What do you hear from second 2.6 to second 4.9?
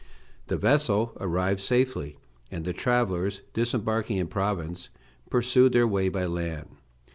the travellers, disembarking in Provence,